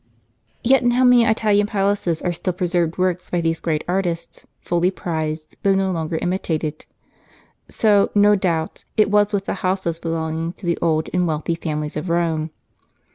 Yet 0.63 0.81
in 0.81 0.89
how 0.89 1.03
many 1.03 1.25
Italian 1.25 1.67
palaces 1.67 2.23
are 2.23 2.31
still 2.31 2.53
pre 2.53 2.65
served 2.65 2.97
works 2.97 3.29
by 3.29 3.39
these 3.39 3.59
great 3.59 3.83
artists, 3.87 4.47
fully 4.59 4.89
prized, 4.89 5.57
though 5.61 5.75
no 5.75 5.91
longer 5.91 6.17
imitated? 6.19 6.87
So, 7.69 8.09
no 8.15 8.35
doubt, 8.35 8.83
it 8.97 9.11
was 9.11 9.31
with 9.31 9.45
the 9.45 9.53
houses 9.61 9.99
belonging 9.99 10.53
to 10.53 10.65
the 10.65 10.79
old 10.81 11.07
and 11.13 11.27
wealthy 11.27 11.53
families 11.53 11.95
of 11.97 12.09
Rome. 12.09 12.49